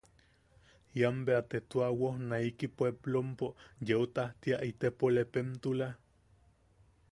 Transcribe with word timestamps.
Ian 0.99 1.19
bea 1.27 1.41
te 1.51 1.59
tua 1.73 1.89
wojnaiki 1.99 2.67
pueblopo 2.77 3.47
yeu 3.89 4.01
tajti 4.15 4.51
itepo 4.71 5.05
lepemtula. 5.15 5.89